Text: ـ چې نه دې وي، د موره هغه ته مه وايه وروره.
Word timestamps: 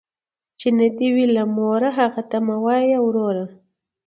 ـ 0.29 0.57
چې 0.59 0.67
نه 0.77 0.87
دې 0.97 1.07
وي، 1.15 1.25
د 1.35 1.37
موره 1.55 1.89
هغه 1.99 2.21
ته 2.29 2.37
مه 2.47 2.55
وايه 2.63 2.99
وروره. 3.03 3.45